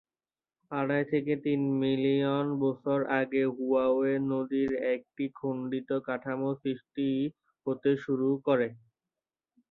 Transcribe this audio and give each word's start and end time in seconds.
আড়াই 0.71 1.03
থেকে 1.11 1.33
তিন 1.45 1.61
মিলিয়ন 1.81 2.45
বছর 2.63 2.99
আগে 3.19 3.43
ওহাইও 3.53 3.97
নদীর 4.31 4.71
একটি 4.93 5.25
খন্ডিত 5.35 5.89
কাঠামো 6.07 6.49
সৃষ্টি 6.61 7.07
হতে 7.67 7.91
শুরু 8.03 8.29
করে। 8.47 8.67